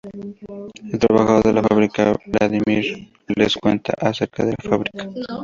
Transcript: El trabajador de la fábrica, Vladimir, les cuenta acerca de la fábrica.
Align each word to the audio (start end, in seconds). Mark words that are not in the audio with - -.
El 0.91 0.97
trabajador 0.97 1.43
de 1.43 1.53
la 1.53 1.61
fábrica, 1.61 2.15
Vladimir, 2.25 3.11
les 3.35 3.55
cuenta 3.55 3.93
acerca 4.01 4.43
de 4.43 4.55
la 4.59 4.69
fábrica. 4.71 5.07